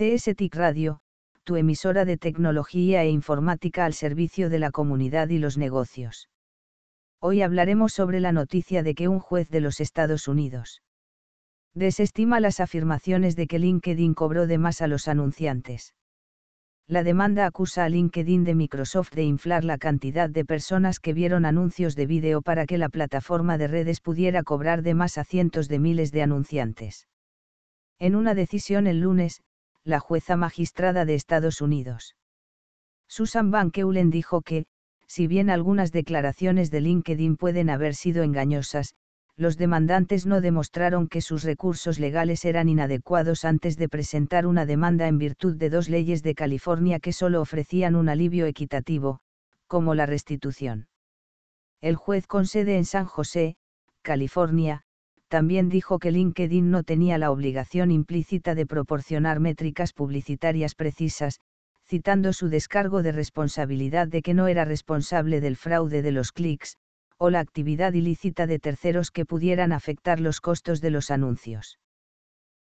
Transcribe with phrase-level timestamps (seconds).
[0.00, 1.00] CSTIC Radio,
[1.44, 6.30] tu emisora de tecnología e informática al servicio de la comunidad y los negocios.
[7.20, 10.80] Hoy hablaremos sobre la noticia de que un juez de los Estados Unidos
[11.74, 15.94] desestima las afirmaciones de que LinkedIn cobró de más a los anunciantes.
[16.86, 21.44] La demanda acusa a LinkedIn de Microsoft de inflar la cantidad de personas que vieron
[21.44, 25.68] anuncios de vídeo para que la plataforma de redes pudiera cobrar de más a cientos
[25.68, 27.06] de miles de anunciantes.
[27.98, 29.42] En una decisión el lunes,
[29.90, 32.16] la jueza magistrada de Estados Unidos.
[33.08, 34.64] Susan Van Keulen dijo que,
[35.06, 38.94] si bien algunas declaraciones de LinkedIn pueden haber sido engañosas,
[39.36, 45.08] los demandantes no demostraron que sus recursos legales eran inadecuados antes de presentar una demanda
[45.08, 49.20] en virtud de dos leyes de California que solo ofrecían un alivio equitativo,
[49.66, 50.88] como la restitución.
[51.80, 53.56] El juez con sede en San José,
[54.02, 54.82] California,
[55.30, 61.38] también dijo que LinkedIn no tenía la obligación implícita de proporcionar métricas publicitarias precisas,
[61.86, 66.78] citando su descargo de responsabilidad de que no era responsable del fraude de los clics,
[67.16, 71.78] o la actividad ilícita de terceros que pudieran afectar los costos de los anuncios.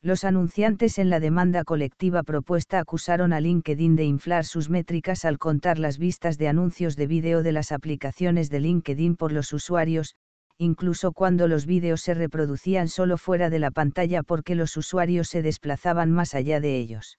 [0.00, 5.38] Los anunciantes en la demanda colectiva propuesta acusaron a LinkedIn de inflar sus métricas al
[5.38, 10.14] contar las vistas de anuncios de vídeo de las aplicaciones de LinkedIn por los usuarios,
[10.62, 15.42] incluso cuando los vídeos se reproducían solo fuera de la pantalla porque los usuarios se
[15.42, 17.18] desplazaban más allá de ellos.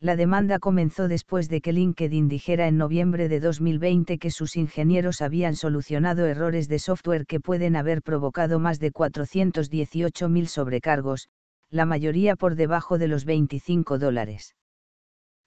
[0.00, 5.22] La demanda comenzó después de que LinkedIn dijera en noviembre de 2020 que sus ingenieros
[5.22, 11.28] habían solucionado errores de software que pueden haber provocado más de 418.000 sobrecargos,
[11.70, 14.54] la mayoría por debajo de los 25 dólares.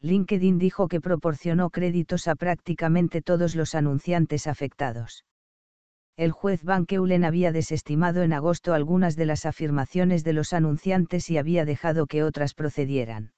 [0.02, 5.26] LinkedIn dijo que proporcionó créditos a prácticamente todos los anunciantes afectados.
[6.18, 11.30] El juez Van Keulen había desestimado en agosto algunas de las afirmaciones de los anunciantes
[11.30, 13.34] y había dejado que otras procedieran.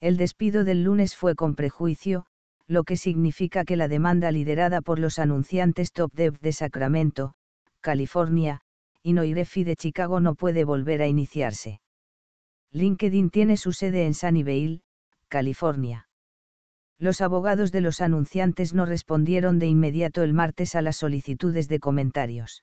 [0.00, 2.26] El despido del lunes fue con prejuicio,
[2.68, 7.34] lo que significa que la demanda liderada por los anunciantes Top Dev de Sacramento,
[7.80, 8.60] California,
[9.02, 11.80] y Noirefi de Chicago no puede volver a iniciarse.
[12.70, 14.82] LinkedIn tiene su sede en Sunnyvale,
[15.28, 16.09] California.
[17.00, 21.80] Los abogados de los anunciantes no respondieron de inmediato el martes a las solicitudes de
[21.80, 22.62] comentarios.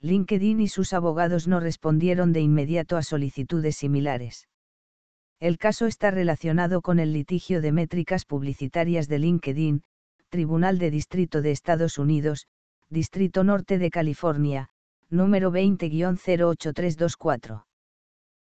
[0.00, 4.48] LinkedIn y sus abogados no respondieron de inmediato a solicitudes similares.
[5.40, 9.82] El caso está relacionado con el litigio de métricas publicitarias de LinkedIn,
[10.30, 12.46] Tribunal de Distrito de Estados Unidos,
[12.88, 14.70] Distrito Norte de California,
[15.10, 17.64] número 20-08324.